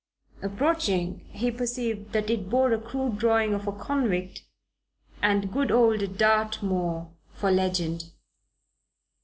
Approaching, 0.41 1.27
he 1.29 1.51
perceived 1.51 2.11
that 2.13 2.31
it 2.31 2.49
bore 2.49 2.73
a 2.73 2.79
crude 2.81 3.19
drawing 3.19 3.53
of 3.53 3.67
a 3.67 3.71
convict 3.71 4.41
and 5.21 5.53
"Good 5.53 5.69
old 5.71 6.17
Dartmoor" 6.17 7.11
for 7.35 7.51
legend. 7.51 8.05